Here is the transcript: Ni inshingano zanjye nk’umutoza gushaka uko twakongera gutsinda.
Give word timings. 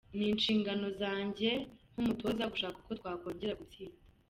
Ni 0.17 0.25
inshingano 0.33 0.87
zanjye 1.01 1.49
nk’umutoza 1.91 2.43
gushaka 2.53 2.77
uko 2.81 2.91
twakongera 2.99 3.59
gutsinda. 3.61 3.99